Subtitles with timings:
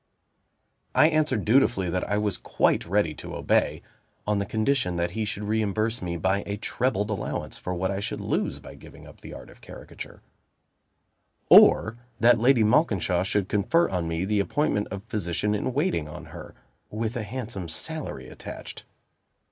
[0.95, 3.83] I answered dutifully that I was quite ready to obey,
[4.25, 7.99] on the condition that he should reimburse me by a trebled allowance for what I
[7.99, 10.23] should lose by giving up the Art of Caricature,
[11.51, 16.25] or that Lady Malkinshaw should confer on me the appointment of physician in waiting on
[16.33, 16.55] her,
[16.89, 18.85] with a handsome salary attached.